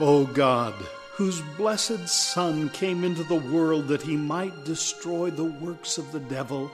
O 0.00 0.24
God, 0.24 0.72
whose 1.12 1.42
blessed 1.58 2.08
Son 2.08 2.70
came 2.70 3.04
into 3.04 3.24
the 3.24 3.34
world 3.34 3.88
that 3.88 4.00
he 4.00 4.16
might 4.16 4.64
destroy 4.64 5.30
the 5.30 5.44
works 5.44 5.98
of 5.98 6.10
the 6.12 6.20
devil 6.20 6.70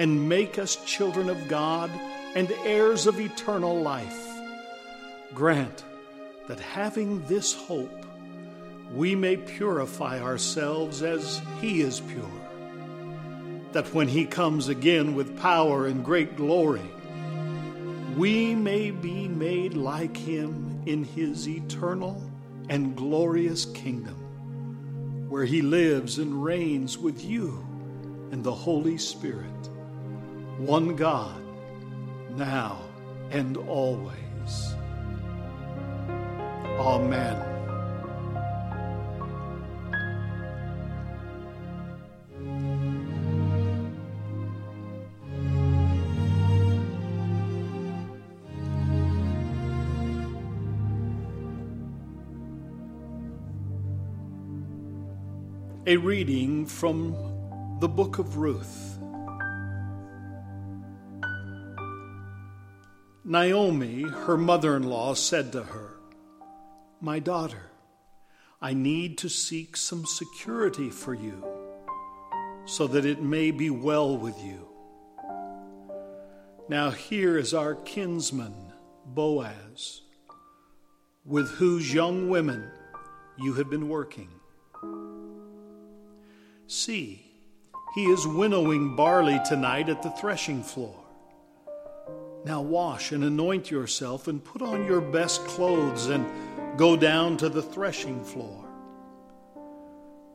and 0.00 0.28
make 0.28 0.58
us 0.58 0.74
children 0.84 1.28
of 1.28 1.46
God 1.46 1.90
and 2.34 2.50
heirs 2.64 3.06
of 3.06 3.20
eternal 3.20 3.80
life, 3.80 4.20
grant 5.32 5.84
that 6.48 6.58
having 6.58 7.24
this 7.26 7.54
hope, 7.54 8.04
we 8.92 9.14
may 9.14 9.36
purify 9.36 10.20
ourselves 10.20 11.02
as 11.02 11.40
he 11.60 11.82
is 11.82 12.00
pure, 12.00 12.24
that 13.70 13.94
when 13.94 14.08
he 14.08 14.24
comes 14.24 14.66
again 14.66 15.14
with 15.14 15.38
power 15.38 15.86
and 15.86 16.04
great 16.04 16.36
glory, 16.36 16.90
we 18.16 18.56
may 18.56 18.90
be 18.90 19.28
made 19.28 19.74
like 19.74 20.16
him 20.16 20.82
in 20.84 21.04
his 21.04 21.48
eternal 21.48 22.20
and 22.68 22.96
glorious 22.96 23.64
kingdom, 23.66 25.26
where 25.28 25.44
he 25.44 25.62
lives 25.62 26.18
and 26.18 26.42
reigns 26.42 26.98
with 26.98 27.24
you 27.24 27.64
and 28.32 28.42
the 28.42 28.52
Holy 28.52 28.98
Spirit, 28.98 29.70
one 30.58 30.96
God, 30.96 31.40
now 32.36 32.80
and 33.30 33.56
always. 33.56 34.74
Amen. 36.78 37.55
A 55.88 55.96
reading 55.96 56.66
from 56.66 57.12
the 57.78 57.86
book 57.86 58.18
of 58.18 58.38
Ruth. 58.38 58.98
Naomi, 63.24 64.02
her 64.02 64.36
mother 64.36 64.74
in 64.74 64.82
law, 64.82 65.14
said 65.14 65.52
to 65.52 65.62
her, 65.62 65.92
My 67.00 67.20
daughter, 67.20 67.70
I 68.60 68.74
need 68.74 69.18
to 69.18 69.28
seek 69.28 69.76
some 69.76 70.06
security 70.06 70.90
for 70.90 71.14
you, 71.14 71.40
so 72.64 72.88
that 72.88 73.06
it 73.06 73.22
may 73.22 73.52
be 73.52 73.70
well 73.70 74.18
with 74.18 74.42
you. 74.42 74.66
Now 76.68 76.90
here 76.90 77.38
is 77.38 77.54
our 77.54 77.76
kinsman, 77.76 78.72
Boaz, 79.04 80.02
with 81.24 81.48
whose 81.48 81.94
young 81.94 82.28
women 82.28 82.72
you 83.38 83.52
have 83.52 83.70
been 83.70 83.88
working. 83.88 84.35
See, 86.68 87.24
he 87.94 88.06
is 88.06 88.26
winnowing 88.26 88.96
barley 88.96 89.40
tonight 89.46 89.88
at 89.88 90.02
the 90.02 90.10
threshing 90.10 90.64
floor. 90.64 90.98
Now 92.44 92.60
wash 92.60 93.12
and 93.12 93.22
anoint 93.22 93.70
yourself 93.70 94.26
and 94.26 94.42
put 94.44 94.62
on 94.62 94.84
your 94.84 95.00
best 95.00 95.44
clothes 95.46 96.06
and 96.06 96.26
go 96.76 96.96
down 96.96 97.36
to 97.38 97.48
the 97.48 97.62
threshing 97.62 98.22
floor. 98.24 98.64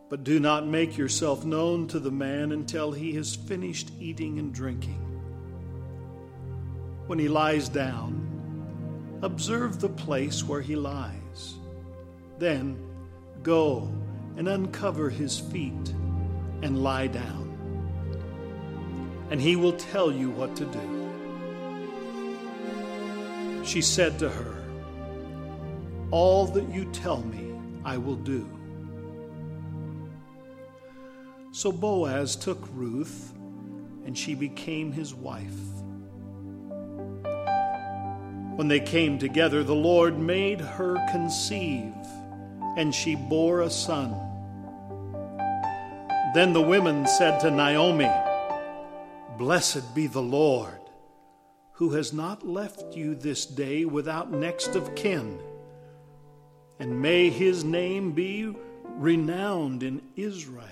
But 0.09 0.23
do 0.23 0.39
not 0.39 0.65
make 0.65 0.97
yourself 0.97 1.43
known 1.43 1.87
to 1.89 1.99
the 1.99 2.11
man 2.11 2.53
until 2.53 2.93
he 2.93 3.13
has 3.15 3.35
finished 3.35 3.91
eating 3.99 4.39
and 4.39 4.53
drinking. 4.53 4.99
When 7.07 7.19
he 7.19 7.27
lies 7.27 7.67
down, 7.67 9.19
observe 9.21 9.81
the 9.81 9.89
place 9.89 10.45
where 10.45 10.61
he 10.61 10.77
lies. 10.77 11.55
Then 12.39 12.77
go 13.43 13.93
and 14.37 14.47
uncover 14.47 15.09
his 15.09 15.37
feet 15.37 15.93
and 16.61 16.83
lie 16.83 17.07
down. 17.07 17.47
And 19.29 19.41
he 19.41 19.55
will 19.55 19.73
tell 19.73 20.11
you 20.11 20.29
what 20.29 20.55
to 20.57 20.65
do. 20.65 21.01
She 23.63 23.81
said 23.81 24.19
to 24.19 24.29
her, 24.29 24.63
All 26.11 26.45
that 26.47 26.69
you 26.69 26.85
tell 26.91 27.21
me, 27.21 27.53
I 27.85 27.97
will 27.97 28.15
do. 28.15 28.49
So 31.51 31.71
Boaz 31.71 32.35
took 32.35 32.67
Ruth, 32.73 33.33
and 34.05 34.17
she 34.17 34.35
became 34.35 34.91
his 34.91 35.13
wife. 35.13 35.59
When 38.55 38.67
they 38.67 38.79
came 38.79 39.17
together, 39.17 39.63
the 39.63 39.75
Lord 39.75 40.19
made 40.19 40.61
her 40.61 40.95
conceive, 41.11 41.93
and 42.77 42.93
she 42.93 43.15
bore 43.15 43.61
a 43.61 43.69
son. 43.69 44.30
Then 46.33 46.53
the 46.53 46.61
women 46.61 47.05
said 47.07 47.41
to 47.41 47.51
Naomi, 47.51 48.09
Blessed 49.37 49.93
be 49.93 50.07
the 50.07 50.21
Lord, 50.21 50.79
who 51.73 51.89
has 51.89 52.13
not 52.13 52.47
left 52.47 52.95
you 52.95 53.15
this 53.15 53.45
day 53.45 53.83
without 53.83 54.31
next 54.31 54.75
of 54.77 54.95
kin. 54.95 55.41
And 56.79 57.01
may 57.01 57.29
his 57.29 57.65
name 57.65 58.13
be 58.13 58.55
renowned 58.95 59.83
in 59.83 60.01
Israel. 60.15 60.67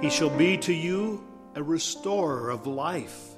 He 0.00 0.08
shall 0.08 0.30
be 0.30 0.56
to 0.58 0.72
you 0.72 1.26
a 1.56 1.62
restorer 1.62 2.50
of 2.50 2.68
life 2.68 3.30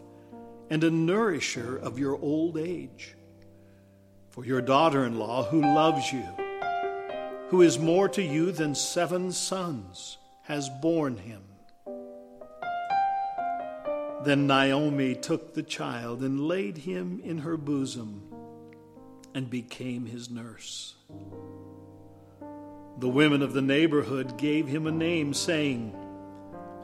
and 0.69 0.84
a 0.84 0.91
nourisher 0.91 1.78
of 1.78 1.98
your 1.98 2.20
old 2.20 2.59
age. 2.59 3.14
For 4.28 4.44
your 4.44 4.60
daughter 4.60 5.06
in 5.06 5.19
law, 5.19 5.44
who 5.44 5.62
loves 5.62 6.12
you, 6.12 6.25
who 7.50 7.62
is 7.62 7.81
more 7.81 8.09
to 8.09 8.22
you 8.22 8.53
than 8.53 8.77
seven 8.77 9.33
sons, 9.33 10.19
has 10.43 10.69
borne 10.69 11.16
him. 11.16 11.43
Then 14.25 14.47
Naomi 14.47 15.16
took 15.16 15.53
the 15.53 15.65
child 15.65 16.21
and 16.21 16.47
laid 16.47 16.78
him 16.78 17.21
in 17.25 17.39
her 17.39 17.56
bosom 17.56 18.33
and 19.34 19.50
became 19.50 20.06
his 20.06 20.31
nurse. 20.31 20.94
The 22.99 23.09
women 23.09 23.43
of 23.43 23.53
the 23.53 23.62
neighborhood 23.62 24.39
gave 24.39 24.69
him 24.69 24.87
a 24.87 24.93
name, 24.93 25.34
saying, 25.34 25.93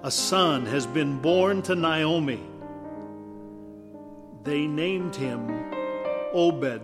A 0.02 0.10
son 0.10 0.66
has 0.66 0.84
been 0.84 1.20
born 1.20 1.62
to 1.62 1.76
Naomi. 1.76 2.42
They 4.42 4.66
named 4.66 5.14
him 5.14 5.48
Obed. 6.32 6.82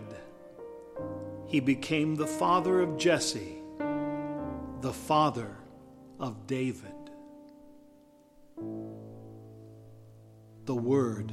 He 1.48 1.59
became 1.59 2.15
the 2.15 2.28
father 2.28 2.81
of 2.81 2.97
Jesse 2.97 3.61
the 4.82 4.93
father 4.93 5.56
of 6.19 6.48
David. 6.48 6.93
The 10.65 10.75
word 10.75 11.32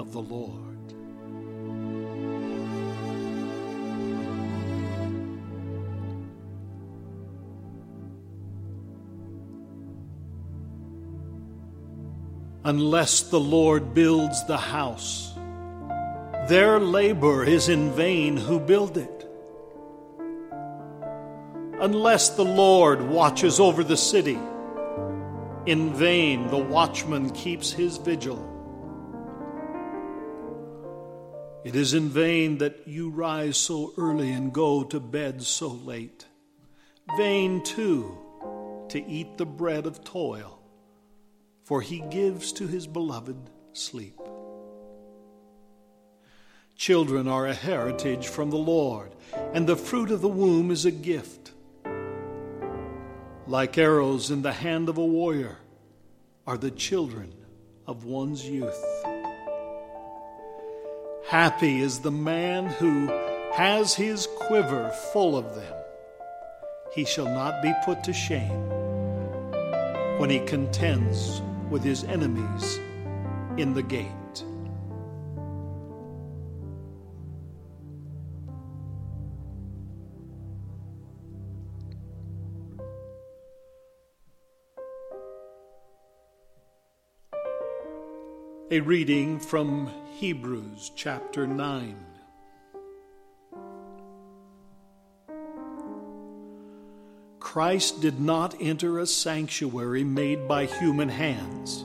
of 0.00 0.12
the 0.12 0.20
Lord. 0.20 0.64
Unless 12.64 13.22
the 13.22 13.38
Lord 13.38 13.94
builds 13.94 14.44
the 14.46 14.56
house, 14.56 15.32
their 16.48 16.80
labor 16.80 17.44
is 17.44 17.68
in 17.68 17.92
vain 17.92 18.36
who 18.36 18.58
build 18.58 18.98
it 18.98 19.27
unless 21.80 22.30
the 22.30 22.44
Lord 22.44 23.02
watches 23.02 23.60
over 23.60 23.84
the 23.84 23.96
city. 23.96 24.38
In 25.66 25.94
vain 25.94 26.48
the 26.48 26.58
watchman 26.58 27.30
keeps 27.30 27.70
his 27.70 27.98
vigil. 27.98 28.44
It 31.64 31.76
is 31.76 31.92
in 31.92 32.08
vain 32.08 32.58
that 32.58 32.86
you 32.86 33.10
rise 33.10 33.56
so 33.56 33.92
early 33.98 34.32
and 34.32 34.52
go 34.52 34.84
to 34.84 35.00
bed 35.00 35.42
so 35.42 35.68
late. 35.68 36.24
Vain, 37.16 37.62
too, 37.62 38.16
to 38.88 39.04
eat 39.06 39.36
the 39.36 39.46
bread 39.46 39.86
of 39.86 40.04
toil, 40.04 40.58
for 41.64 41.80
he 41.80 42.00
gives 42.10 42.52
to 42.52 42.66
his 42.66 42.86
beloved 42.86 43.36
sleep. 43.72 44.18
Children 46.76 47.26
are 47.28 47.46
a 47.46 47.54
heritage 47.54 48.28
from 48.28 48.50
the 48.50 48.56
Lord, 48.56 49.14
and 49.52 49.66
the 49.66 49.76
fruit 49.76 50.10
of 50.10 50.20
the 50.20 50.28
womb 50.28 50.70
is 50.70 50.84
a 50.84 50.90
gift. 50.90 51.52
Like 53.48 53.78
arrows 53.78 54.30
in 54.30 54.42
the 54.42 54.52
hand 54.52 54.90
of 54.90 54.98
a 54.98 55.06
warrior 55.06 55.56
are 56.46 56.58
the 56.58 56.70
children 56.70 57.32
of 57.86 58.04
one's 58.04 58.46
youth. 58.46 58.84
Happy 61.26 61.80
is 61.80 62.00
the 62.00 62.10
man 62.10 62.66
who 62.66 63.06
has 63.54 63.94
his 63.94 64.28
quiver 64.40 64.90
full 65.14 65.34
of 65.34 65.54
them. 65.54 65.74
He 66.94 67.06
shall 67.06 67.24
not 67.24 67.62
be 67.62 67.72
put 67.86 68.04
to 68.04 68.12
shame 68.12 68.68
when 70.18 70.28
he 70.28 70.40
contends 70.40 71.40
with 71.70 71.82
his 71.82 72.04
enemies 72.04 72.78
in 73.56 73.72
the 73.72 73.82
gate. 73.82 74.17
A 88.70 88.80
reading 88.80 89.40
from 89.40 89.90
Hebrews 90.16 90.92
chapter 90.94 91.46
9. 91.46 91.96
Christ 97.40 98.02
did 98.02 98.20
not 98.20 98.54
enter 98.60 98.98
a 98.98 99.06
sanctuary 99.06 100.04
made 100.04 100.46
by 100.46 100.66
human 100.66 101.08
hands, 101.08 101.82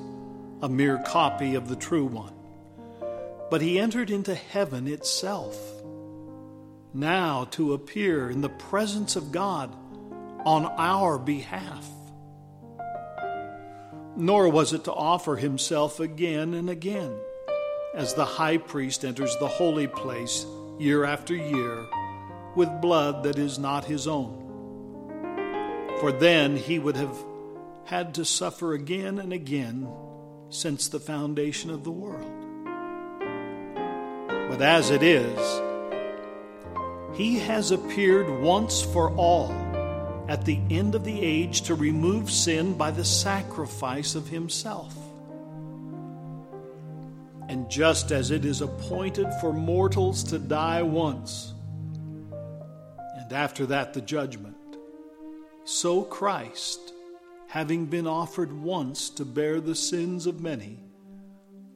a 0.61 0.67
mere 0.67 0.97
copy 0.97 1.55
of 1.55 1.69
the 1.69 1.77
true 1.77 2.03
one, 2.03 2.35
but 3.49 3.61
he 3.61 3.79
entered 3.79 4.11
into 4.11 4.35
heaven 4.35 4.85
itself, 4.85 5.57
now 6.93 7.45
to 7.51 7.71
appear 7.71 8.29
in 8.29 8.41
the 8.41 8.49
presence 8.49 9.15
of 9.15 9.31
God 9.31 9.73
on 10.43 10.65
our 10.65 11.17
behalf 11.17 11.89
nor 14.15 14.49
was 14.49 14.73
it 14.73 14.83
to 14.83 14.93
offer 14.93 15.35
himself 15.35 15.99
again 15.99 16.53
and 16.53 16.69
again, 16.69 17.17
as 17.93 18.13
the 18.13 18.25
high 18.25 18.57
priest 18.57 19.03
enters 19.03 19.35
the 19.37 19.47
holy 19.47 19.87
place 19.87 20.45
year 20.79 21.03
after 21.03 21.35
year 21.35 21.85
with 22.55 22.81
blood 22.81 23.23
that 23.23 23.37
is 23.37 23.57
not 23.57 23.85
his 23.85 24.07
own. 24.07 24.39
For 25.99 26.11
then 26.11 26.55
he 26.55 26.79
would 26.79 26.95
have 26.95 27.17
had 27.85 28.13
to 28.15 28.25
suffer 28.25 28.73
again 28.73 29.19
and 29.19 29.33
again 29.33 29.87
since 30.49 30.87
the 30.87 30.99
foundation 30.99 31.69
of 31.69 31.83
the 31.83 31.91
world. 31.91 32.31
But 34.49 34.61
as 34.61 34.91
it 34.91 35.01
is, 35.01 35.61
he 37.15 37.39
has 37.39 37.71
appeared 37.71 38.41
once 38.41 38.81
for 38.81 39.11
all 39.15 39.72
at 40.33 40.45
the 40.45 40.59
end 40.71 40.95
of 40.95 41.03
the 41.03 41.21
age 41.21 41.61
to 41.61 41.75
remove 41.75 42.31
sin 42.31 42.73
by 42.73 42.89
the 42.89 43.05
sacrifice 43.05 44.15
of 44.15 44.27
himself. 44.27 44.97
And 47.47 47.69
just 47.69 48.11
as 48.11 48.31
it 48.31 48.43
is 48.43 48.61
appointed 48.61 49.27
for 49.39 49.53
mortals 49.53 50.23
to 50.23 50.39
die 50.39 50.81
once, 50.81 51.53
and 53.15 53.31
after 53.31 53.67
that 53.67 53.93
the 53.93 54.01
judgment, 54.01 54.57
so 55.65 56.01
Christ, 56.01 56.93
having 57.47 57.85
been 57.85 58.07
offered 58.07 58.51
once 58.51 59.11
to 59.11 59.25
bear 59.25 59.61
the 59.61 59.75
sins 59.75 60.25
of 60.25 60.41
many, 60.41 60.79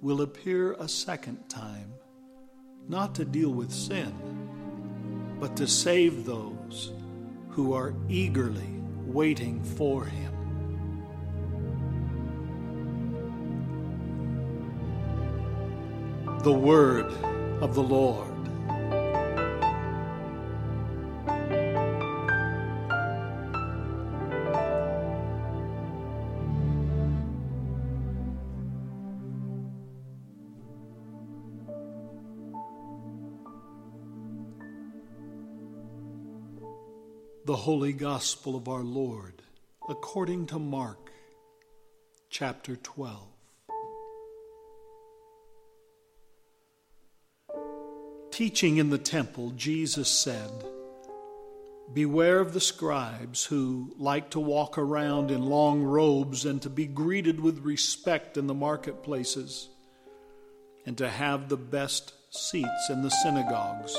will 0.02 0.24
appear 0.24 0.74
a 0.74 0.88
second 0.88 1.48
time, 1.48 1.94
not 2.90 3.14
to 3.14 3.24
deal 3.24 3.52
with 3.52 3.72
sin, 3.72 4.12
but 5.40 5.56
to 5.58 5.68
save 5.68 6.26
those 6.26 6.92
who 7.58 7.74
are 7.74 7.96
eagerly 8.08 8.84
waiting 9.08 9.64
for 9.64 10.06
him. 10.06 10.32
The 16.44 16.54
word 16.54 17.12
of 17.60 17.74
the 17.74 17.82
Lord. 17.82 18.37
The 37.48 37.56
Holy 37.56 37.94
Gospel 37.94 38.58
of 38.58 38.68
our 38.68 38.84
Lord 38.84 39.42
according 39.88 40.48
to 40.48 40.60
Mark 40.60 41.14
chapter 42.30 42.76
12. 42.76 43.26
Teaching 48.32 48.76
in 48.76 48.90
the 48.90 48.98
temple, 48.98 49.52
Jesus 49.52 50.10
said, 50.10 50.52
Beware 51.94 52.42
of 52.42 52.52
the 52.52 52.60
scribes 52.60 53.46
who 53.46 53.96
like 53.98 54.32
to 54.32 54.42
walk 54.42 54.78
around 54.78 55.32
in 55.32 55.46
long 55.46 55.84
robes 55.84 56.44
and 56.44 56.62
to 56.64 56.70
be 56.70 56.86
greeted 56.86 57.40
with 57.40 57.60
respect 57.60 58.36
in 58.36 58.48
the 58.48 58.54
marketplaces 58.54 59.70
and 60.86 60.98
to 60.98 61.08
have 61.08 61.48
the 61.48 61.56
best 61.56 62.12
seats 62.30 62.90
in 62.90 63.04
the 63.04 63.10
synagogues 63.10 63.96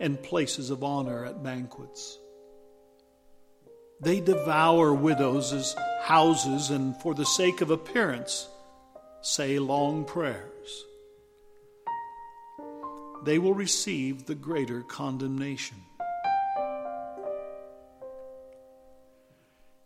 and 0.00 0.22
places 0.22 0.70
of 0.70 0.84
honor 0.84 1.24
at 1.24 1.42
banquets. 1.42 2.18
They 4.00 4.20
devour 4.20 4.92
widows' 4.92 5.74
houses 6.02 6.70
and, 6.70 6.96
for 7.00 7.14
the 7.14 7.24
sake 7.24 7.60
of 7.60 7.70
appearance, 7.70 8.48
say 9.22 9.58
long 9.58 10.04
prayers. 10.04 10.84
They 13.24 13.38
will 13.38 13.54
receive 13.54 14.26
the 14.26 14.34
greater 14.34 14.82
condemnation. 14.82 15.78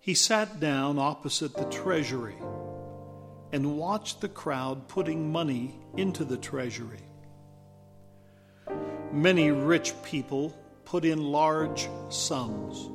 He 0.01 0.15
sat 0.15 0.59
down 0.59 0.99
opposite 0.99 1.55
the 1.55 1.67
treasury 1.67 2.37
and 3.53 3.79
watched 3.79 4.21
the 4.21 4.29
crowd 4.29 4.89
putting 4.89 5.31
money 5.31 5.79
into 5.97 6.25
the 6.25 6.37
treasury. 6.37 7.10
Many 9.13 9.51
rich 9.51 9.93
people 10.05 10.57
put 10.85 11.05
in 11.05 11.33
large 11.33 11.89
sums. 12.11 12.89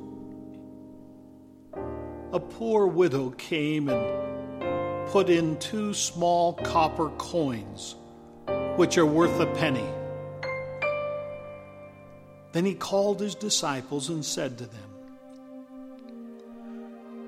A 2.32 2.40
poor 2.40 2.86
widow 2.86 3.30
came 3.30 3.90
and 3.90 5.10
put 5.10 5.28
in 5.28 5.58
two 5.58 5.92
small 5.92 6.54
copper 6.54 7.10
coins, 7.18 7.96
which 8.76 8.96
are 8.96 9.04
worth 9.04 9.38
a 9.40 9.46
penny. 9.46 9.84
Then 12.52 12.64
he 12.64 12.72
called 12.72 13.20
his 13.20 13.34
disciples 13.34 14.08
and 14.08 14.24
said 14.24 14.56
to 14.56 14.64
them, 14.64 14.90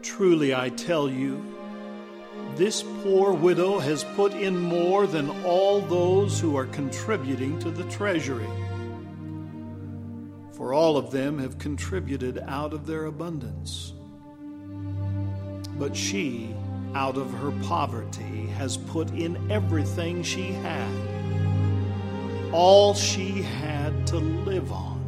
Truly 0.00 0.54
I 0.54 0.70
tell 0.70 1.10
you, 1.10 1.44
this 2.56 2.82
poor 3.02 3.34
widow 3.34 3.80
has 3.80 4.04
put 4.16 4.32
in 4.32 4.58
more 4.58 5.06
than 5.06 5.28
all 5.44 5.82
those 5.82 6.40
who 6.40 6.56
are 6.56 6.64
contributing 6.64 7.58
to 7.58 7.70
the 7.70 7.84
treasury 7.84 8.48
for 10.58 10.74
all 10.74 10.96
of 10.96 11.12
them 11.12 11.38
have 11.38 11.56
contributed 11.58 12.36
out 12.48 12.74
of 12.74 12.84
their 12.84 13.04
abundance. 13.04 13.92
But 15.78 15.96
she, 15.96 16.52
out 16.94 17.16
of 17.16 17.32
her 17.32 17.52
poverty, 17.62 18.48
has 18.56 18.76
put 18.76 19.08
in 19.12 19.52
everything 19.52 20.24
she 20.24 20.48
had, 20.52 20.90
all 22.52 22.92
she 22.92 23.42
had 23.42 24.04
to 24.08 24.16
live 24.16 24.72
on. 24.72 24.98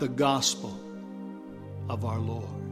The 0.00 0.08
Gospel 0.08 0.76
of 1.88 2.04
our 2.04 2.18
Lord. 2.18 2.67